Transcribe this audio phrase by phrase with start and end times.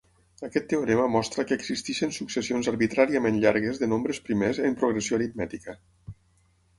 [0.45, 5.77] Aquest teorema mostra que existeixen successions arbitràriament llargues de nombres primers en progressió aritmètica.